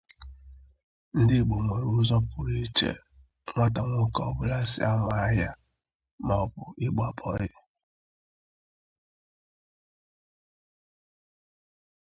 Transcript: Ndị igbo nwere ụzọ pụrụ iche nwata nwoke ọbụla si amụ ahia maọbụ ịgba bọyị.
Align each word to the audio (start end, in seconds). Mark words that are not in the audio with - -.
Ndị 1.19 1.33
igbo 1.41 1.55
nwere 1.63 1.85
ụzọ 1.97 2.17
pụrụ 2.29 2.53
iche 2.65 2.91
nwata 3.53 3.81
nwoke 3.89 4.21
ọbụla 4.29 4.57
si 4.71 4.79
amụ 4.91 5.07
ahia 5.23 5.51
maọbụ 6.27 6.61
ịgba 6.85 7.05
bọyị. 7.17 7.49